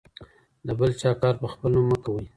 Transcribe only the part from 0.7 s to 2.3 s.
بل چا کار په خپل نوم مه کوئ.